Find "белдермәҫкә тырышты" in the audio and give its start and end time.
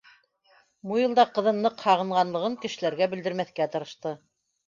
3.13-4.15